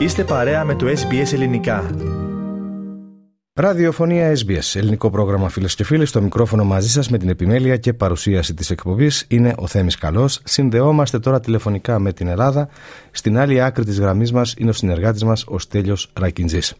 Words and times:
Είστε 0.00 0.24
παρέα 0.24 0.64
με 0.64 0.74
το 0.74 0.86
SBS 0.86 1.32
Ελληνικά. 1.32 1.90
Ραδιοφωνία 3.54 4.32
SBS, 4.32 4.78
ελληνικό 4.78 5.10
πρόγραμμα 5.10 5.48
φίλες 5.48 5.74
και 5.74 5.84
φίλοι. 5.84 6.06
Στο 6.06 6.20
μικρόφωνο 6.20 6.64
μαζί 6.64 6.88
σας 6.88 7.08
με 7.08 7.18
την 7.18 7.28
επιμέλεια 7.28 7.76
και 7.76 7.92
παρουσίαση 7.92 8.54
της 8.54 8.70
εκπομπής 8.70 9.26
είναι 9.28 9.54
ο 9.58 9.66
Θέμης 9.66 9.98
Καλός. 9.98 10.40
Συνδεόμαστε 10.44 11.18
τώρα 11.18 11.40
τηλεφωνικά 11.40 11.98
με 11.98 12.12
την 12.12 12.26
Ελλάδα. 12.26 12.68
Στην 13.10 13.38
άλλη 13.38 13.62
άκρη 13.62 13.84
της 13.84 14.00
γραμμής 14.00 14.32
μας 14.32 14.54
είναι 14.58 14.70
ο 14.70 14.72
συνεργάτης 14.72 15.24
μας, 15.24 15.44
ο 15.48 15.58
Στέλιος 15.58 16.10
Ρακιντζής. 16.18 16.74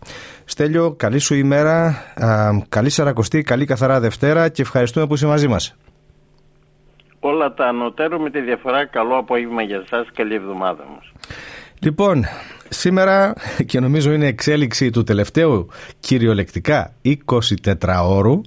Στέλιο, 0.45 0.93
καλή 0.93 1.19
σου 1.19 1.35
ημέρα, 1.35 1.87
α, 2.15 2.51
καλή 2.69 2.91
Σαρακοστή, 2.91 3.43
καλή 3.43 3.65
καθαρά 3.65 4.01
Δευτέρα 4.01 4.49
και 4.49 4.63
ευχαριστούμε 4.63 5.07
που 5.07 5.15
είσαι 5.15 5.27
μαζί 5.27 5.49
μας. 5.49 5.77
Όλα 7.21 7.55
τα 7.55 7.67
ανωτέρω 7.67 8.19
με 8.19 8.31
τη 8.31 8.41
διαφορά. 8.41 8.87
Καλό 8.87 9.17
απόγευμα 9.17 9.63
για 9.63 9.77
εσά. 9.77 10.07
Καλή 10.15 10.35
εβδομάδα 10.35 10.85
μας. 10.95 11.13
Λοιπόν, 11.83 12.25
σήμερα 12.69 13.35
και 13.67 13.81
νομίζω 13.81 14.13
είναι 14.13 14.27
εξέλιξη 14.27 14.91
του 14.91 15.03
τελευταίου 15.03 15.69
κυριολεκτικά 16.01 16.93
24 17.27 17.75
ώρου 18.05 18.41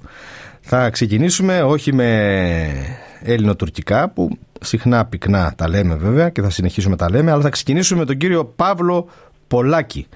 θα 0.62 0.90
ξεκινήσουμε 0.90 1.62
όχι 1.62 1.94
με 1.94 3.00
ελληνοτουρκικά 3.22 4.09
που 4.09 4.30
συχνά 4.62 5.06
πυκνά 5.06 5.54
τα 5.58 5.70
λέμε 5.70 5.96
βέβαια 5.96 6.30
και 6.30 6.42
θα 6.42 6.50
συνεχίσουμε 6.50 6.96
τα 6.96 7.09
λέμε 7.09 7.32
αλλά 7.32 7.42
θα 7.42 7.50
ξεκινήσουμε 7.50 8.00
με 8.00 8.06
τον 8.06 8.18
κύριο 8.18 8.46
Παύλο 8.46 9.08
Πολάκη 9.48 10.08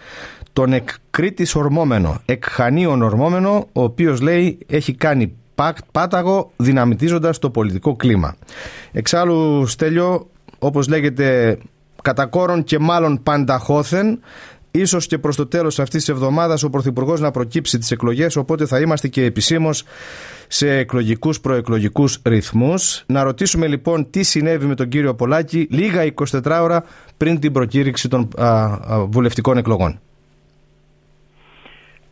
τον 0.54 0.74
εκκρίτης 0.74 1.56
ορμόμενο, 1.56 2.22
εκχανίων 2.26 3.02
ορμόμενο 3.02 3.68
ο 3.74 3.84
οποίος 3.84 4.22
λέει 4.22 4.58
έχει 4.68 4.94
κάνει 4.94 5.34
πάταγο 5.92 6.52
δυναμητίζοντας 6.56 7.40
το 7.40 7.50
πολιτικό 7.50 7.96
κλίμα. 7.96 8.36
Εξάλλου 8.92 9.66
Στέλιο 9.66 10.30
όπως 10.60 10.88
λέγεται 10.88 11.58
κατά 12.02 12.26
κόρον 12.26 12.64
και 12.64 12.80
μάλλον 12.80 13.24
πανταχώθεν 13.24 14.20
ίσως 14.72 15.08
και 15.08 15.18
προς 15.18 15.36
το 15.36 15.48
τέλος 15.48 15.80
αυτής 15.80 16.00
της 16.06 16.10
εβδομάδας 16.14 16.64
ο 16.64 16.70
Πρωθυπουργός 16.70 17.20
να 17.20 17.32
προκύψει 17.32 17.78
τις 17.78 17.92
εκλογές 17.92 18.36
οπότε 18.36 18.66
θα 18.66 18.80
είμαστε 18.80 19.08
και 19.08 19.24
επισήμως 19.24 19.84
σε 20.48 20.78
εκλογικούς 20.78 21.40
προεκλογικούς 21.40 22.20
ρυθμούς. 22.24 23.04
Να 23.08 23.24
ρωτήσουμε 23.24 23.68
λοιπόν 23.68 24.10
τι 24.10 24.24
συνέβη 24.24 24.66
με 24.66 24.76
τον 24.76 24.88
κύριο 24.88 25.16
Πολάκη 25.16 25.68
λίγα 25.70 26.14
24 26.14 26.60
ώρα 26.62 26.84
πριν 27.18 27.40
την 27.40 27.52
προκήρυξη 27.52 28.08
των 28.08 28.28
βουλευτικών 29.10 29.58
εκλογών. 29.58 30.00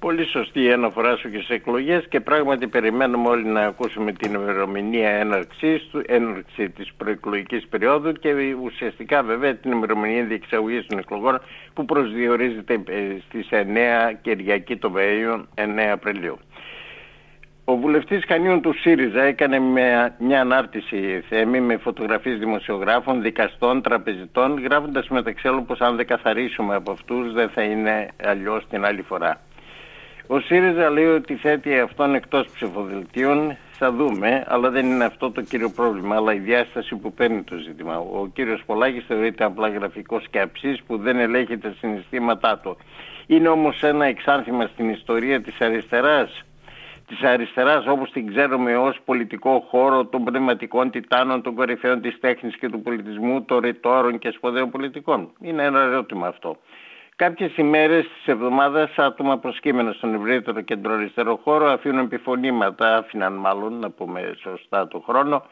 Πολύ 0.05 0.25
σωστή 0.25 0.63
η 0.63 0.71
αναφορά 0.71 1.15
σου 1.15 1.31
και 1.31 1.39
σε 1.39 1.53
εκλογές 1.53 2.07
και 2.09 2.19
πράγματι 2.19 2.67
περιμένουμε 2.67 3.29
όλοι 3.29 3.45
να 3.45 3.61
ακούσουμε 3.61 4.11
την 4.11 4.33
ημερομηνία 4.33 5.09
έναρξη 5.09 5.81
έναρξη 6.05 6.69
της 6.69 6.93
προεκλογικής 6.97 7.67
περίοδου 7.67 8.11
και 8.11 8.55
ουσιαστικά 8.63 9.23
βέβαια 9.23 9.55
την 9.55 9.71
ημερομηνία 9.71 10.23
διεξαγωγής 10.23 10.85
των 10.85 10.97
εκλογών 10.97 11.41
που 11.73 11.85
προσδιορίζεται 11.85 12.73
ε, 12.73 13.01
στις 13.27 13.47
9 13.51 13.55
Κυριακή 14.21 14.77
το 14.77 14.93
Βαΐο 14.95 15.43
9 15.55 15.79
Απριλίου. 15.91 16.39
Ο 17.63 17.75
βουλευτής 17.75 18.23
Χανίων 18.27 18.61
του 18.61 18.73
ΣΥΡΙΖΑ 18.73 19.21
έκανε 19.21 19.59
μια 20.19 20.41
ανάρτηση 20.41 21.23
θέμη 21.29 21.59
με 21.59 21.77
φωτογραφίες 21.77 22.39
δημοσιογράφων, 22.39 23.21
δικαστών, 23.21 23.81
τραπεζιτών, 23.81 24.59
γράφοντας 24.63 25.07
μεταξύ 25.07 25.47
άλλων 25.47 25.65
πως 25.65 25.81
αν 25.81 25.95
δεν 25.95 26.07
καθαρίσουμε 26.07 26.75
από 26.75 26.91
αυτούς 26.91 27.33
δεν 27.33 27.49
θα 27.49 27.61
είναι 27.61 28.07
αλλιώς 28.23 28.67
την 28.69 28.85
άλλη 28.85 29.01
φορά. 29.01 29.44
Ο 30.27 30.39
ΣΥΡΙΖΑ 30.39 30.89
λέει 30.89 31.05
ότι 31.05 31.35
θέτει 31.35 31.79
αυτόν 31.79 32.15
εκτός 32.15 32.47
ψηφοδελτίων. 32.47 33.57
Θα 33.77 33.91
δούμε, 33.91 34.43
αλλά 34.47 34.69
δεν 34.69 34.85
είναι 34.85 35.05
αυτό 35.05 35.31
το 35.31 35.41
κύριο 35.41 35.69
πρόβλημα, 35.69 36.15
αλλά 36.15 36.33
η 36.33 36.39
διάσταση 36.39 36.95
που 36.95 37.13
παίρνει 37.13 37.43
το 37.43 37.55
ζήτημα. 37.55 37.97
Ο 37.97 38.27
κύριος 38.33 38.63
Πολάκης 38.65 39.05
θεωρείται 39.05 39.43
απλά 39.43 39.69
γραφικός 39.69 40.23
σκέψης 40.23 40.83
που 40.83 40.97
δεν 40.97 41.17
ελέγχει 41.17 41.57
τα 41.57 41.73
συναισθήματά 41.79 42.57
του. 42.57 42.77
Είναι 43.27 43.47
όμως 43.47 43.83
ένα 43.83 44.05
εξάρτημα 44.05 44.65
στην 44.67 44.89
ιστορία 44.89 45.41
της 45.41 45.61
αριστεράς 45.61 46.43
της 47.07 47.21
αριστεράς 47.21 47.87
όπως 47.87 48.11
την 48.11 48.27
ξέρουμε 48.27 48.77
ως 48.77 48.99
πολιτικό 49.05 49.65
χώρο 49.69 50.05
των 50.05 50.23
πνευματικών 50.23 50.89
τιτάνων, 50.91 51.41
των 51.41 51.55
κορυφαίων 51.55 52.01
της 52.01 52.19
τέχνης 52.19 52.57
και 52.57 52.69
του 52.69 52.81
πολιτισμού, 52.81 53.41
των 53.43 53.59
ρητόρων 53.59 54.17
και 54.17 54.31
σπουδαίων 54.31 54.69
πολιτικών. 54.69 55.29
Είναι 55.41 55.63
ένα 55.63 55.81
ερώτημα 55.81 56.27
αυτό. 56.27 56.57
Κάποιες 57.17 57.57
ημέρες 57.57 58.03
της 58.03 58.27
εβδομάδας 58.27 58.97
άτομα 58.97 59.37
προσκύμενα 59.37 59.91
στον 59.91 60.13
ευρύτερο 60.13 60.61
κεντροαριστερό 60.61 61.39
χώρο 61.43 61.65
αφήνουν 61.65 61.99
επιφωνήματα, 62.05 62.97
άφηναν 62.97 63.33
μάλλον 63.33 63.79
να 63.79 63.89
πούμε 63.89 64.33
σωστά 64.41 64.87
το 64.87 64.99
χρόνο, 64.99 65.43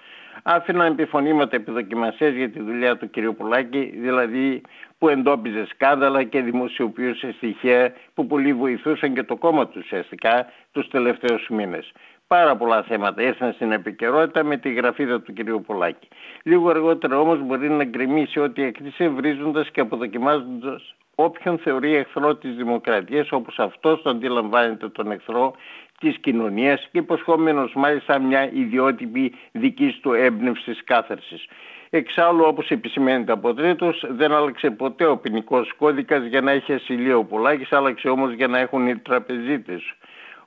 άφηναν 0.44 0.92
επιφωνήματα 0.92 1.56
επιδοκιμασίες 1.56 2.34
για 2.34 2.50
τη 2.50 2.60
δουλειά 2.60 2.98
του 2.98 3.10
κ. 3.10 3.20
Πουλάκη, 3.38 3.94
δηλαδή 3.96 4.62
που 4.98 5.10
εντόπιζε 5.10 5.66
σκάνδαλα 5.66 6.24
και 6.24 6.42
δημοσιοποιούσε 6.42 7.32
στοιχεία 7.32 7.94
που 8.14 8.28
πολύ 8.28 8.54
βοηθούσαν 8.54 9.14
και 9.14 9.24
το 9.24 9.36
κόμμα 9.36 9.68
τους 9.68 9.84
ουσιαστικά 9.84 10.46
τους 10.72 10.88
τελευταίους 10.88 11.48
μήνες. 11.50 11.92
Πάρα 12.28 12.56
πολλά 12.56 12.84
θέματα 12.84 13.22
ήρθαν 13.22 13.54
στην 13.54 13.72
επικαιρότητα 13.72 14.44
με 14.44 14.58
τη 14.58 14.74
γραφίδα 14.74 15.22
του 15.22 15.34
κ. 15.34 15.66
Πολάκη. 15.66 16.08
Λίγο 16.44 16.70
αργότερα 16.70 17.20
όμως 17.20 17.40
μπορεί 17.40 17.70
να 17.70 17.84
γκρεμίσει 17.84 18.40
ό,τι 18.40 18.64
έκτισε 18.64 19.08
βρίζοντας 19.08 19.70
και 19.70 19.82
αποδοκιμάζοντας 19.82 20.96
όποιον 21.16 21.58
θεωρεί 21.58 21.96
εχθρό 21.96 22.36
της 22.36 22.56
δημοκρατίας 22.56 23.32
όπως 23.32 23.60
αυτός 23.60 24.02
το 24.02 24.10
αντιλαμβάνεται 24.10 24.90
τον 24.90 25.12
εχθρό 25.12 25.56
της 26.00 26.18
κοινωνίας 26.18 26.88
και 26.92 26.98
υποσχόμενος 26.98 27.74
μάλιστα 27.76 28.20
μια 28.20 28.52
ιδιότυπη 28.54 29.36
δικής 29.52 30.00
του 30.00 30.14
έμπνευσης 30.14 30.84
κάθερσης. 30.84 31.46
Εξάλλου, 31.90 32.44
όπως 32.48 32.70
επισημαίνεται 32.70 33.32
από 33.32 33.54
τρίτος, 33.54 34.06
δεν 34.10 34.32
άλλαξε 34.32 34.70
ποτέ 34.70 35.06
ο 35.06 35.18
ποινικός 35.18 35.74
κώδικας 35.78 36.26
για 36.26 36.42
να 36.42 36.52
έχει 36.52 36.74
ασυλία 36.74 37.18
ο 37.18 37.24
Πολάκης, 37.24 37.72
άλλαξε 37.72 38.10
όμως 38.10 38.34
για 38.34 38.48
να 38.48 38.60
έχουν 38.60 38.88
οι 38.88 38.98
τραπεζίτες. 38.98 39.94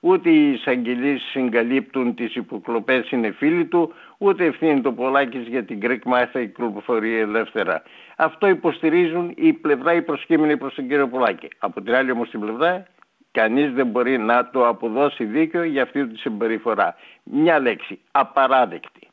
Ούτε 0.06 0.30
οι 0.30 0.52
εισαγγελίες 0.52 1.20
συγκαλύπτουν 1.30 2.14
τις 2.14 2.34
υποκλοπές 2.34 3.10
είναι 3.10 3.30
φίλοι 3.30 3.64
του, 3.64 3.92
ούτε 4.18 4.44
ευθύνει 4.44 4.80
το 4.80 4.92
Πολάκης 4.92 5.46
για 5.48 5.64
την 5.64 5.80
Greek 5.82 5.98
Μάθα 6.04 6.40
η 6.40 6.46
κυκλοφορεί 6.46 7.18
ελεύθερα. 7.18 7.82
Αυτό 8.16 8.48
υποστηρίζουν 8.48 9.32
η 9.36 9.52
πλευρά 9.52 9.94
οι 9.94 10.02
προσκύμενοι 10.02 10.56
προς 10.56 10.74
τον 10.74 10.88
κύριο 10.88 11.08
Πολάκη. 11.08 11.48
Από 11.58 11.82
την 11.82 11.94
άλλη 11.94 12.10
όμως 12.10 12.30
την 12.30 12.40
πλευρά 12.40 12.86
κανείς 13.30 13.72
δεν 13.72 13.86
μπορεί 13.86 14.18
να 14.18 14.50
το 14.50 14.68
αποδώσει 14.68 15.24
δίκαιο 15.24 15.62
για 15.62 15.82
αυτή 15.82 16.06
τη 16.06 16.18
συμπεριφορά. 16.18 16.94
Μια 17.22 17.60
λέξη, 17.60 17.98
απαράδεκτη. 18.10 19.08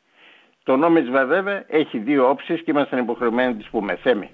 Το 0.63 0.75
νόμισμα 0.75 1.25
βέβαια 1.25 1.63
έχει 1.67 1.97
δύο 1.97 2.29
όψεις 2.29 2.61
και 2.61 2.71
είμαστε 2.71 2.99
υποχρεωμένοι 2.99 3.51
να 3.51 3.57
τις 3.57 3.69
πούμε. 3.69 3.95
Θέμη. 3.95 4.29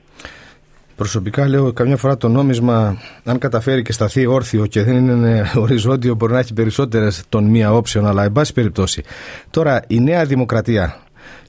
Προσωπικά 0.99 1.47
λέω 1.47 1.73
καμιά 1.73 1.97
φορά 1.97 2.17
το 2.17 2.27
νόμισμα 2.27 2.97
αν 3.23 3.37
καταφέρει 3.37 3.81
και 3.81 3.91
σταθεί 3.91 4.25
όρθιο 4.25 4.65
και 4.65 4.83
δεν 4.83 4.95
είναι 4.95 5.51
οριζόντιο 5.63 6.15
μπορεί 6.15 6.33
να 6.33 6.39
έχει 6.39 6.53
περισσότερες 6.53 7.23
των 7.29 7.43
μία 7.43 7.73
όψεων 7.73 8.07
αλλά 8.07 8.23
εν 8.23 8.31
πάση 8.31 8.53
περιπτώσει. 8.53 9.03
Τώρα 9.49 9.81
η 9.87 9.99
νέα 9.99 10.25
δημοκρατία 10.25 10.97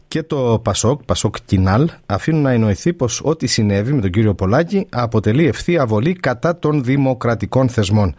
και 0.09 0.22
το 0.22 0.60
Πασόκ, 0.65 1.03
Πασόκ 1.05 1.37
Κινάλ, 1.44 1.91
αφήνουν 2.06 2.43
να 2.43 2.50
εννοηθεί 2.50 2.93
πως 2.93 3.21
ό,τι 3.25 3.47
συνέβη 3.47 3.93
με 3.93 4.00
τον 4.00 4.10
κύριο 4.10 4.34
Πολάκη 4.34 4.87
αποτελεί 4.91 5.47
ευθεία 5.47 5.87
βολή 5.87 6.12
κατά 6.12 6.59
των 6.59 6.84
δημοκρατικών 6.84 7.69
θεσμών. 7.69 8.15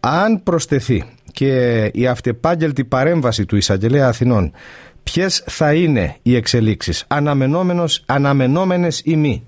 Αν 0.00 0.42
προσθεθεί 0.42 1.04
και 1.32 1.84
η 1.94 2.06
αυτεπάγγελτη 2.06 2.84
παρέμβαση 2.84 3.46
του 3.46 3.56
Εισαγγελέα 3.56 4.08
Αθηνών, 4.08 4.52
ποιες 5.02 5.42
θα 5.46 5.74
είναι 5.74 6.16
οι 6.22 6.36
εξελίξεις, 6.36 7.04
αναμενόμενες 8.06 9.02
ή 9.04 9.16
μη; 9.16 9.47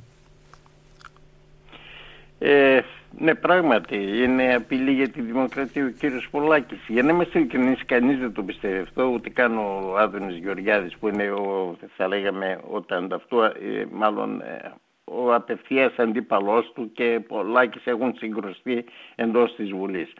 Ε, 2.42 2.80
ναι, 3.18 3.34
πράγματι, 3.34 3.96
είναι 3.96 4.54
απειλή 4.54 4.92
για 4.92 5.08
τη 5.08 5.20
δημοκρατία 5.20 5.84
ο 5.84 5.88
κύριος 5.88 6.28
Πολάκης. 6.30 6.78
Για 6.88 7.02
να 7.02 7.12
είμαστε 7.12 7.38
ειλικρινείς, 7.38 7.84
κανείς 7.86 8.18
δεν 8.18 8.32
το 8.32 8.42
πιστεύει 8.42 8.78
αυτό, 8.78 9.04
ούτε 9.04 9.30
καν 9.30 9.58
ο 9.58 9.96
Άδωνης 9.98 10.36
Γεωργιάδης 10.36 10.96
που 10.96 11.08
είναι, 11.08 11.30
ο, 11.30 11.76
θα 11.96 12.08
λέγαμε, 12.08 12.60
όταν 12.70 13.08
ταυτού, 13.08 13.40
ε, 13.42 13.52
μάλλον 13.90 14.40
ε, 14.40 14.72
ο 15.04 15.34
απευθείας 15.34 15.92
αντίπαλός 15.96 16.72
του 16.74 16.92
και 16.92 17.20
Πολάκης 17.28 17.86
έχουν 17.86 18.14
συγκρουστεί 18.16 18.84
εντός 19.14 19.54
της 19.54 19.70
Βουλής. 19.70 20.12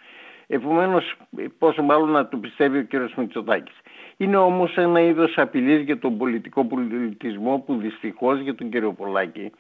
Επομένως, 0.47 1.17
πόσο 1.59 1.83
μάλλον 1.83 2.11
να 2.11 2.29
το 2.29 2.37
πιστεύει 2.37 2.79
ο 2.79 2.83
κύριος 2.83 3.15
Μητσοτάκης. 3.15 3.75
Είναι 4.17 4.37
όμως 4.37 4.77
ένα 4.77 5.01
είδος 5.01 5.39
απειλής 5.39 5.83
για 5.83 5.99
τον 5.99 6.19
πολιτικό 6.19 6.65
πολιτισμό 6.65 7.59
που 7.67 7.77
δυστυχώς 7.77 8.41
για 8.41 8.55
τον 8.55 8.71
κύριο 8.71 8.93
Πολάκη 8.93 9.51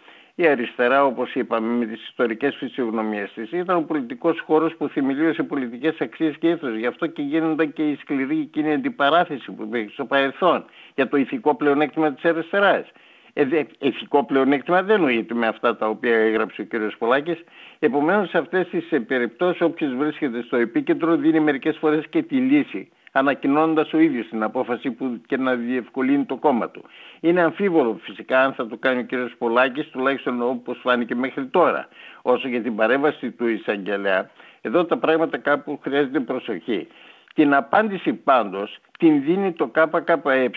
η 0.41 0.47
αριστερά, 0.47 1.05
όπως 1.05 1.35
είπαμε, 1.35 1.77
με 1.77 1.87
τις 1.87 2.09
ιστορικές 2.09 2.57
φυσιογνωμίες 2.57 3.33
της, 3.35 3.53
ήταν 3.53 3.77
ο 3.77 3.81
πολιτικός 3.81 4.41
χώρος 4.41 4.77
που 4.77 4.89
θυμιλίωσε 4.89 5.43
πολιτικές 5.43 6.01
αξίες 6.01 6.37
και 6.39 6.49
ήθος. 6.49 6.77
Γι' 6.77 6.87
αυτό 6.87 7.07
και 7.07 7.23
γίνονταν 7.23 7.73
και 7.73 7.83
η 7.83 7.97
σκληρή 8.01 8.41
εκείνη 8.41 8.73
αντιπαράθεση 8.73 9.53
που 9.53 9.63
υπήρχε 9.63 9.91
στο 9.93 10.05
παρελθόν 10.05 10.65
για 10.95 11.09
το 11.09 11.17
ηθικό 11.17 11.55
πλεονέκτημα 11.55 12.13
της 12.13 12.25
αριστεράς. 12.25 12.91
Ε, 13.33 13.47
ηθικό 13.79 14.25
πλεονέκτημα 14.25 14.83
δεν 14.83 15.01
νοείται 15.01 15.35
με 15.35 15.47
αυτά 15.47 15.77
τα 15.77 15.89
οποία 15.89 16.17
έγραψε 16.17 16.63
ο 16.63 16.65
κ. 16.69 16.97
Πολάκης. 16.99 17.45
Επομένως 17.79 18.29
σε 18.29 18.39
αυτές 18.39 18.69
τις 18.69 18.89
περιπτώσεις 19.07 19.61
όποιος 19.61 19.95
βρίσκεται 19.95 20.43
στο 20.43 20.57
επίκεντρο 20.57 21.17
δίνει 21.17 21.41
μερικές 21.41 21.77
φορές 21.77 22.07
και 22.11 22.23
τη 22.23 22.35
λύση 22.37 22.89
ανακοινώνοντας 23.13 23.93
ο 23.93 23.99
ίδιος 23.99 24.29
την 24.29 24.43
απόφαση 24.43 24.91
που 24.91 25.21
και 25.27 25.37
να 25.37 25.55
διευκολύνει 25.55 26.25
το 26.25 26.37
κόμμα 26.37 26.71
του. 26.71 26.85
Είναι 27.21 27.41
αμφίβολο 27.43 27.99
φυσικά 28.03 28.41
αν 28.43 28.53
θα 28.53 28.67
το 28.67 28.77
κάνει 28.77 29.01
ο 29.01 29.07
κ. 29.09 29.37
Πολάκης, 29.39 29.89
τουλάχιστον 29.89 30.43
όπως 30.43 30.79
φάνηκε 30.83 31.15
μέχρι 31.15 31.47
τώρα. 31.47 31.89
Όσο 32.23 32.49
για 32.49 32.63
την 32.63 32.77
παρέμβαση 32.77 33.31
του 33.31 33.47
εισαγγελέα, 33.47 34.31
εδώ 34.61 34.85
τα 34.85 34.97
πράγματα 34.97 35.39
κάπου 35.39 35.79
χρειάζεται 35.83 36.21
προσοχή. 36.21 36.87
Την 37.35 37.55
απάντηση 37.55 38.13
πάντως 38.13 38.79
την 38.99 39.23
δίνει 39.23 39.53
το 39.53 39.67
ΚΚΕ, 39.67 40.51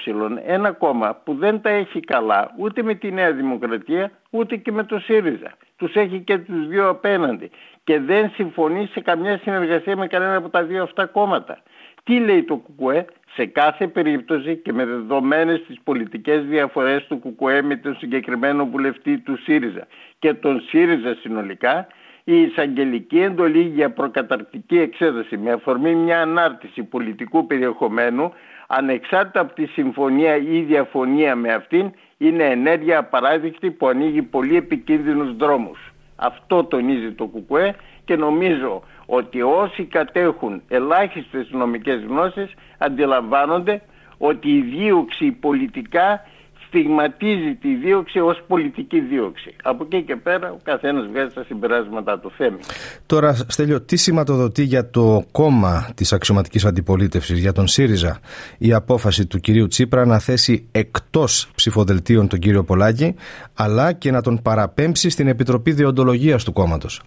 ένα 0.45 0.71
κόμμα 0.71 1.15
που 1.23 1.35
δεν 1.35 1.61
τα 1.61 1.69
έχει 1.69 1.99
καλά 1.99 2.51
ούτε 2.57 2.83
με 2.83 2.93
τη 2.93 3.11
Νέα 3.11 3.31
Δημοκρατία 3.31 4.11
ούτε 4.29 4.55
και 4.55 4.71
με 4.71 4.83
το 4.83 4.99
ΣΥΡΙΖΑ. 4.99 5.51
Τους 5.77 5.93
έχει 5.95 6.19
και 6.19 6.37
τους 6.37 6.67
δύο 6.67 6.89
απέναντι 6.89 7.51
και 7.83 7.99
δεν 7.99 8.29
συμφωνεί 8.29 8.89
σε 8.91 9.01
καμιά 9.01 9.37
συνεργασία 9.37 9.97
με 9.97 10.07
κανένα 10.07 10.35
από 10.35 10.49
τα 10.49 10.63
δύο 10.63 10.83
αυτά 10.83 11.05
κόμματα. 11.05 11.61
Τι 12.03 12.19
λέει 12.19 12.43
το 12.43 12.57
ΚΚΕ 12.57 13.05
σε 13.33 13.45
κάθε 13.45 13.87
περίπτωση 13.87 14.55
και 14.55 14.73
με 14.73 14.85
δεδομένες 14.85 15.63
τις 15.67 15.79
πολιτικές 15.83 16.43
διαφορές 16.45 17.05
του 17.07 17.19
ΚΚΕ 17.19 17.61
με 17.61 17.75
τον 17.75 17.95
συγκεκριμένο 17.95 18.65
βουλευτή 18.65 19.17
του 19.19 19.37
ΣΥΡΙΖΑ 19.37 19.87
και 20.19 20.33
τον 20.33 20.61
ΣΥΡΙΖΑ 20.61 21.15
συνολικά 21.21 21.87
η 22.23 22.41
εισαγγελική 22.41 23.19
εντολή 23.19 23.61
για 23.61 23.91
προκαταρκτική 23.91 24.79
εξέταση 24.79 25.37
με 25.37 25.51
αφορμή 25.51 25.95
μια 25.95 26.21
ανάρτηση 26.21 26.83
πολιτικού 26.83 27.47
περιεχομένου 27.47 28.33
ανεξάρτητα 28.67 29.39
από 29.39 29.53
τη 29.53 29.65
συμφωνία 29.65 30.35
ή 30.35 30.61
διαφωνία 30.61 31.35
με 31.35 31.53
αυτήν 31.53 31.91
είναι 32.17 32.43
ενέργεια 32.43 32.97
απαράδεκτη 32.97 33.71
που 33.71 33.87
ανοίγει 33.87 34.21
πολύ 34.21 34.55
επικίνδυνους 34.55 35.35
δρόμους. 35.35 35.93
Αυτό 36.15 36.63
τονίζει 36.63 37.11
το 37.11 37.25
ΚΚΕ 37.27 37.75
και 38.05 38.15
νομίζω 38.15 38.81
ότι 39.05 39.41
όσοι 39.41 39.83
κατέχουν 39.83 40.61
ελάχιστες 40.67 41.49
νομικές 41.51 42.03
γνώσεις 42.07 42.53
αντιλαμβάνονται 42.77 43.81
ότι 44.17 44.49
η 44.49 44.61
δίωξη 44.61 45.31
πολιτικά 45.31 46.21
στιγματίζει 46.67 47.55
τη 47.61 47.75
δίωξη 47.75 48.19
ως 48.19 48.41
πολιτική 48.47 48.99
δίωξη. 48.99 49.55
Από 49.63 49.83
εκεί 49.83 50.03
και 50.03 50.15
πέρα 50.15 50.51
ο 50.51 50.57
καθένας 50.63 51.07
βγάζει 51.07 51.33
τα 51.33 51.43
συμπεράσματα 51.43 52.19
του 52.19 52.31
θέμη. 52.37 52.57
Τώρα 53.05 53.33
Στέλιο, 53.33 53.81
τι 53.81 53.95
σηματοδοτεί 53.95 54.63
για 54.63 54.89
το 54.89 55.23
κόμμα 55.31 55.89
της 55.95 56.13
αξιωματικής 56.13 56.65
αντιπολίτευσης, 56.65 57.39
για 57.39 57.51
τον 57.51 57.67
ΣΥΡΙΖΑ, 57.67 58.19
η 58.57 58.73
απόφαση 58.73 59.25
του 59.25 59.39
κυρίου 59.39 59.67
Τσίπρα 59.67 60.05
να 60.05 60.19
θέσει 60.19 60.67
εκτός 60.71 61.51
ψηφοδελτίων 61.55 62.27
τον 62.27 62.39
κύριο 62.39 62.63
Πολάκη, 62.63 63.15
αλλά 63.53 63.93
και 63.93 64.11
να 64.11 64.21
τον 64.21 64.41
παραπέμψει 64.41 65.09
στην 65.09 65.27
Επιτροπή 65.27 65.71
Διοντολογίας 65.71 66.43
του 66.43 66.53
κόμματος; 66.53 67.01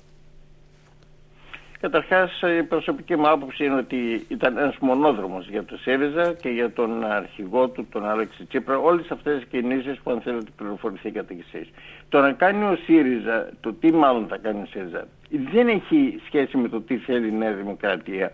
Καταρχάς, 1.80 2.42
η 2.58 2.62
προσωπική 2.62 3.16
μου 3.16 3.28
άποψη 3.28 3.64
είναι 3.64 3.74
ότι 3.74 4.26
ήταν 4.28 4.56
ένας 4.58 4.76
μονόδρομος 4.80 5.48
για 5.48 5.64
το 5.64 5.76
ΣΥΡΙΖΑ 5.76 6.32
και 6.32 6.48
για 6.48 6.72
τον 6.72 7.04
αρχηγό 7.04 7.68
του, 7.68 7.86
τον 7.90 8.08
Άλεξη 8.08 8.44
Τσίπρα. 8.44 8.78
Όλες 8.78 9.10
αυτές 9.10 9.34
τις 9.38 9.48
κινήσεις 9.48 9.98
που 10.02 10.10
αν 10.10 10.20
θέλετε 10.20 10.50
πληροφορηθήκατε 10.56 11.34
κι 11.34 11.44
εσείς. 11.52 11.70
Το 12.08 12.20
να 12.20 12.32
κάνει 12.32 12.64
ο 12.64 12.78
ΣΥΡΙΖΑ, 12.84 13.48
το 13.60 13.72
τι 13.72 13.92
μάλλον 13.92 14.26
θα 14.28 14.36
κάνει 14.36 14.60
ο 14.60 14.66
ΣΥΡΙΖΑ, 14.66 15.06
δεν 15.52 15.68
έχει 15.68 16.20
σχέση 16.26 16.56
με 16.56 16.68
το 16.68 16.80
τι 16.80 16.96
θέλει 16.96 17.28
η 17.28 17.32
Νέα 17.32 17.52
Δημοκρατία, 17.52 18.32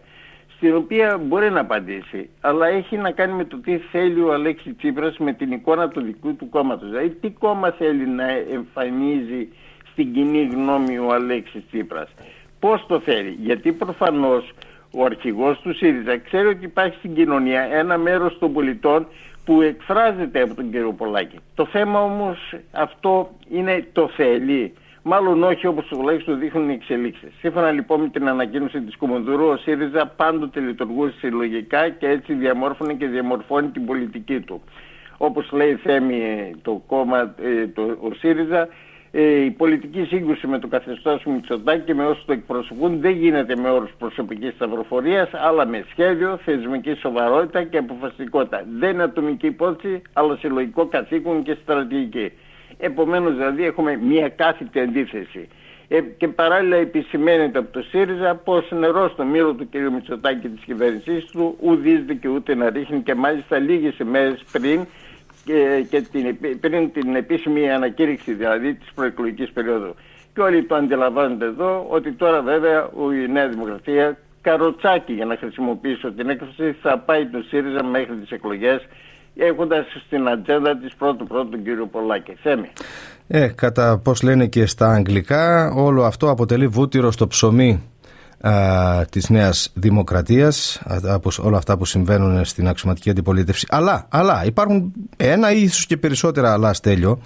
στην 0.57 0.75
οποία 0.75 1.19
μπορεί 1.19 1.51
να 1.51 1.61
απαντήσει, 1.61 2.31
αλλά 2.41 2.67
έχει 2.67 2.97
να 2.97 3.11
κάνει 3.11 3.33
με 3.33 3.45
το 3.45 3.57
τι 3.57 3.79
θέλει 3.79 4.21
ο 4.21 4.33
Αλέξη 4.33 4.75
Τσίπρας 4.75 5.19
με 5.19 5.33
την 5.33 5.53
εικόνα 5.53 5.89
του 5.89 6.01
δικού 6.01 6.37
του 6.37 6.49
κόμματος. 6.49 6.89
Δηλαδή, 6.89 7.09
τι 7.09 7.31
κόμμα 7.31 7.71
θέλει 7.71 8.07
να 8.07 8.29
εμφανίζει 8.29 9.49
στην 9.93 10.13
κοινή 10.13 10.49
γνώμη 10.53 10.99
ο 10.99 11.13
Αλέξης 11.13 11.63
Τσίπρας. 11.71 12.09
Πώς 12.63 12.85
το 12.87 13.01
θέλει. 13.01 13.37
Γιατί 13.41 13.73
προφανώς 13.73 14.53
ο 14.91 15.05
αρχηγός 15.05 15.61
του 15.61 15.75
ΣΥΡΙΖΑ 15.75 16.19
ξέρει 16.19 16.47
ότι 16.47 16.65
υπάρχει 16.65 16.97
στην 16.97 17.15
κοινωνία 17.15 17.61
ένα 17.61 17.99
μέρος 17.99 18.39
των 18.39 18.53
πολιτών 18.53 19.07
που 19.45 19.63
εκφράζεται 19.63 20.43
από 20.43 20.55
τον 20.55 20.71
κύριο 20.71 20.93
Πολάκη. 20.93 21.39
Το 21.55 21.67
θέμα 21.67 22.03
όμως 22.03 22.55
αυτό 22.73 23.31
είναι 23.51 23.87
το 23.93 24.09
θέλει. 24.09 24.75
Μάλλον 25.03 25.43
όχι 25.43 25.67
όπως 25.67 25.87
τουλάχιστον 25.87 26.39
δείχνουν 26.39 26.69
οι 26.69 26.73
εξελίξεις. 26.73 27.31
Σύμφωνα 27.39 27.71
λοιπόν 27.71 28.01
με 28.01 28.09
την 28.09 28.29
ανακοίνωση 28.29 28.81
της 28.81 28.97
Κομμοντουρού, 28.97 29.47
ο 29.47 29.57
ΣΥΡΙΖΑ 29.57 30.07
πάντοτε 30.07 30.61
λειτουργούσε 30.61 31.15
συλλογικά 31.19 31.89
και 31.89 32.09
έτσι 32.09 32.35
διαμόρφωνε 32.35 32.95
και 32.95 33.07
διαμορφώνει 33.07 33.69
την 33.69 33.87
πολιτική 33.87 34.41
του. 34.41 34.63
Όπως 35.17 35.53
λέει 35.53 35.75
Θέμη 35.75 36.51
το 36.63 36.83
κόμμα, 36.87 37.35
ε, 37.43 37.67
το, 37.67 37.83
ο 37.83 38.13
ΣΥΡΙΖΑ, 38.15 38.61
ε, 38.61 38.69
η 39.15 39.51
πολιτική 39.51 40.05
σύγκρουση 40.05 40.47
με 40.47 40.59
το 40.59 40.67
καθεστώς 40.67 41.25
Μητσοτάκη 41.25 41.85
και 41.85 41.95
με 41.95 42.05
όσους 42.05 42.25
το 42.25 42.33
εκπροσωπούν 42.33 43.01
δεν 43.01 43.11
γίνεται 43.11 43.57
με 43.57 43.71
όρους 43.71 43.91
προσωπικής 43.99 44.53
σταυροφορίας 44.55 45.31
αλλά 45.33 45.67
με 45.67 45.85
σχέδιο, 45.91 46.39
θεσμική 46.45 46.95
σοβαρότητα 46.95 47.63
και 47.63 47.79
αποφασιστικότητα. 47.79 48.65
Δεν 48.79 48.91
είναι 48.91 49.03
ατομική 49.03 49.47
υπόθεση 49.47 50.03
αλλά 50.13 50.37
συλλογικό 50.37 50.87
καθήκον 50.87 51.43
και 51.43 51.57
στρατηγική. 51.63 52.33
Επομένως 52.79 53.33
δηλαδή 53.33 53.65
έχουμε 53.65 53.97
μια 53.97 54.29
κάθετη 54.29 54.81
αντίθεση. 54.81 55.49
Ε, 55.89 56.01
και 56.01 56.29
παράλληλα 56.29 56.77
επισημαίνεται 56.77 57.59
από 57.59 57.73
το 57.73 57.83
ΣΥΡΙΖΑ 57.83 58.35
πως 58.35 58.71
νερό 58.71 59.09
στο 59.09 59.25
μύρο 59.25 59.53
του 59.53 59.69
κ. 59.69 59.75
Μητσοτάκη 59.93 60.41
και 60.41 60.49
της 60.49 60.65
κυβέρνησής 60.65 61.25
του 61.25 61.57
ουδίζεται 61.61 62.15
και 62.15 62.29
ούτε 62.29 62.55
να 62.55 62.71
ρίχνει 62.71 63.01
και 63.01 63.15
μάλιστα 63.15 63.59
λίγες 63.59 63.99
ημέρες 63.99 64.45
πριν 64.53 64.87
και, 65.45 65.87
και 65.91 66.01
την, 66.01 66.37
πριν 66.61 66.93
την 66.93 67.15
επίσημη 67.15 67.71
ανακήρυξη 67.71 68.33
δηλαδή 68.33 68.75
της 68.75 68.89
προεκλογικής 68.95 69.51
περίοδου. 69.51 69.95
Και 70.35 70.41
όλοι 70.41 70.65
το 70.65 70.75
αντιλαμβάνονται 70.75 71.45
εδώ 71.45 71.87
ότι 71.89 72.13
τώρα 72.13 72.43
βέβαια 72.43 72.91
η 73.25 73.33
Νέα 73.33 73.49
Δημοκρατία 73.49 74.17
καροτσάκι 74.41 75.13
για 75.13 75.25
να 75.25 75.37
χρησιμοποιήσω 75.37 76.13
την 76.13 76.29
έκφραση 76.29 76.77
θα 76.83 76.99
πάει 76.99 77.27
το 77.27 77.43
ΣΥΡΙΖΑ 77.49 77.85
μέχρι 77.85 78.15
τις 78.15 78.31
εκλογές 78.31 78.87
έχοντας 79.37 79.87
στην 80.07 80.29
ατζέντα 80.29 80.77
της 80.77 80.95
πρώτου 80.95 81.27
πρώτου 81.27 81.49
τον 81.49 81.63
κύριο 81.63 81.87
Πολάκη. 81.87 82.37
Θέμη. 82.43 82.69
Ε, 83.29 83.49
κατά 83.49 84.01
πώς 84.05 84.23
λένε 84.23 84.47
και 84.47 84.67
στα 84.67 84.93
αγγλικά 84.93 85.73
όλο 85.75 86.05
αυτό 86.05 86.31
αποτελεί 86.31 86.67
βούτυρο 86.67 87.11
στο 87.11 87.27
ψωμί 87.27 87.92
α, 88.43 89.05
της 89.11 89.29
νέας 89.29 89.71
δημοκρατίας 89.75 90.83
από 91.07 91.31
όλα 91.41 91.57
αυτά 91.57 91.77
που 91.77 91.85
συμβαίνουν 91.85 92.45
στην 92.45 92.69
αξιωματική 92.69 93.11
αντιπολίτευση. 93.11 93.67
Αλλά, 93.71 94.07
αλλά 94.09 94.45
υπάρχουν 94.45 94.93
ένα 95.17 95.53
ή 95.53 95.63
ίσως 95.63 95.87
και 95.87 95.97
περισσότερα 95.97 96.53
αλλά 96.53 96.73
στέλιο. 96.73 97.21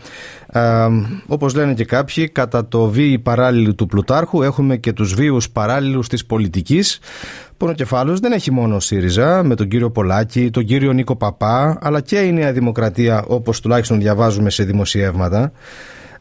Α, 0.53 0.87
όπως 1.27 1.55
λένε 1.55 1.75
και 1.75 1.85
κάποιοι 1.85 2.29
κατά 2.29 2.69
το 2.69 2.87
βίη 2.89 3.19
παράλληλου 3.19 3.75
του 3.75 3.87
Πλουτάρχου 3.87 4.43
έχουμε 4.43 4.77
και 4.77 4.93
τους 4.93 5.15
βίους 5.15 5.51
παράλληλους 5.51 6.09
της 6.09 6.27
πολιτικής 6.27 7.01
Πονοκεφάλος 7.57 8.21
δεν 8.21 8.33
έχει 8.33 8.51
μόνο 8.51 8.81
ΣΥΡΙΖΑ 8.81 9.43
με 9.45 9.55
τον 9.55 9.69
κύριο 9.69 9.91
Πολάκη, 9.91 10.51
τον 10.51 10.65
κύριο 10.65 10.93
Νίκο 10.93 11.17
Παπά 11.17 11.79
αλλά 11.81 12.01
και 12.01 12.19
η 12.19 12.33
Νέα 12.33 12.53
Δημοκρατία 12.53 13.25
όπως 13.27 13.61
τουλάχιστον 13.61 13.99
διαβάζουμε 13.99 14.51
σε 14.51 14.65
δημοσιεύματα 14.65 15.53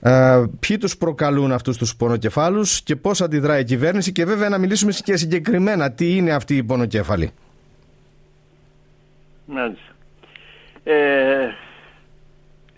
ε, 0.08 0.44
ποιοι 0.60 0.78
τους 0.78 0.98
προκαλούν 0.98 1.52
αυτούς 1.52 1.78
τους 1.78 1.96
πονοκεφάλους 1.96 2.82
και 2.84 2.96
πώς 2.96 3.22
αντιδράει 3.22 3.62
η 3.62 3.64
κυβέρνηση 3.64 4.12
και 4.12 4.26
βέβαια 4.26 4.50
να 4.50 4.58
μιλήσουμε 4.58 4.92
και 5.04 5.16
συγκεκριμένα 5.16 5.92
τι 5.92 6.16
είναι 6.16 6.34
αυτοί 6.34 6.56
οι 6.56 6.64
πονοκέφαλοι. 6.64 7.32
Μάλιστα. 9.46 9.96
Ε, 10.84 11.48